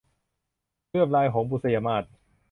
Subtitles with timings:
[0.89, 2.03] เลื่อมลายหงส์- บุษยมาส